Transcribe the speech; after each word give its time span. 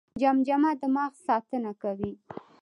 جمجمه 0.21 0.71
د 0.81 0.83
مغز 0.95 1.19
ساتنه 1.27 1.71
کوي 1.81 2.13